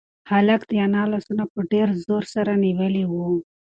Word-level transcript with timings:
هلک 0.31 0.61
د 0.69 0.71
انا 0.85 1.03
لاسونه 1.11 1.43
په 1.53 1.59
ډېر 1.71 1.87
زور 2.05 2.23
سره 2.33 2.51
نیولي 2.65 3.03
وو. 3.11 3.29